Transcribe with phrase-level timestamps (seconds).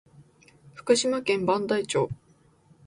[0.73, 2.09] 福島県磐梯町